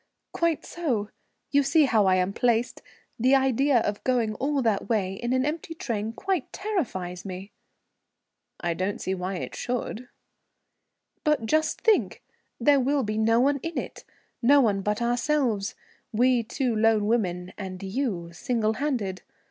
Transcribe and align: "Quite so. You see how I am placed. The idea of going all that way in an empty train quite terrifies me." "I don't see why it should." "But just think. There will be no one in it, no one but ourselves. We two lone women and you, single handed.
"Quite 0.31 0.65
so. 0.65 1.09
You 1.51 1.61
see 1.61 1.83
how 1.85 2.07
I 2.07 2.15
am 2.15 2.33
placed. 2.33 2.81
The 3.19 3.35
idea 3.35 3.81
of 3.81 4.03
going 4.03 4.33
all 4.33 4.63
that 4.63 4.89
way 4.89 5.13
in 5.13 5.31
an 5.31 5.45
empty 5.45 5.75
train 5.75 6.11
quite 6.11 6.51
terrifies 6.51 7.23
me." 7.23 7.51
"I 8.59 8.73
don't 8.73 8.99
see 8.99 9.13
why 9.13 9.35
it 9.35 9.53
should." 9.55 10.09
"But 11.23 11.45
just 11.45 11.81
think. 11.81 12.23
There 12.59 12.79
will 12.79 13.03
be 13.03 13.19
no 13.19 13.39
one 13.41 13.59
in 13.61 13.77
it, 13.77 14.03
no 14.41 14.59
one 14.59 14.81
but 14.81 15.03
ourselves. 15.03 15.75
We 16.11 16.41
two 16.41 16.75
lone 16.75 17.05
women 17.05 17.53
and 17.55 17.83
you, 17.83 18.33
single 18.33 18.73
handed. 18.73 19.21